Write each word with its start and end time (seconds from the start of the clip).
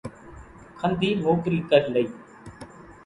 کنڌِي 0.79 1.09
موڪرِي 1.23 1.59
ڪرِ 1.69 1.83
لئِي۔ 1.93 2.05